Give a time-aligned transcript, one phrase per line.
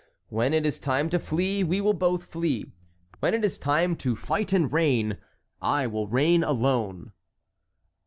[0.29, 2.71] When it is time to flee, we will both flee.
[3.19, 5.19] When it is time to fight and reign,
[5.61, 7.11] I will reign alone."